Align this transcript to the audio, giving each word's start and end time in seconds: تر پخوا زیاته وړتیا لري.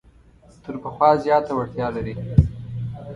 تر 0.63 0.73
پخوا 0.83 1.09
زیاته 1.23 1.51
وړتیا 1.55 1.87
لري. 1.95 2.13